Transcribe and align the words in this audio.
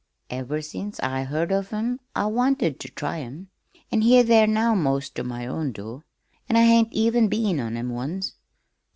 Ever 0.31 0.63
since 0.63 0.99
I 1.01 1.25
heard 1.25 1.51
of 1.51 1.71
'em 1.71 1.99
I 2.15 2.25
wanted 2.25 2.79
ter 2.79 2.89
try 2.95 3.19
'em. 3.19 3.49
An' 3.91 4.01
here 4.01 4.23
they 4.23 4.41
are 4.41 4.47
now 4.47 4.73
'most 4.73 5.13
ter 5.13 5.21
my 5.21 5.45
own 5.45 5.71
door 5.73 6.05
an' 6.49 6.55
I 6.55 6.63
hain't 6.63 6.91
even 6.91 7.27
been 7.27 7.59
in 7.59 7.77
'em 7.77 7.89
once. 7.89 8.33